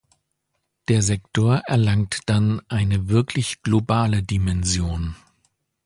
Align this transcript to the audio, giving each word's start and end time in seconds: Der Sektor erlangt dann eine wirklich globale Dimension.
Der 0.87 1.03
Sektor 1.03 1.57
erlangt 1.67 2.21
dann 2.25 2.63
eine 2.69 3.07
wirklich 3.07 3.61
globale 3.61 4.23
Dimension. 4.23 5.15